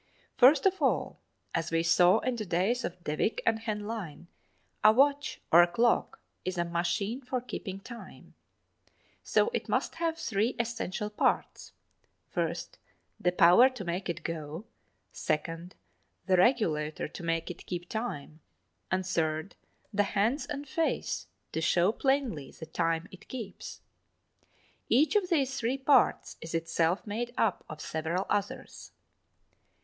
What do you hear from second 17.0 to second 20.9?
to make it keep time; and third, the hands and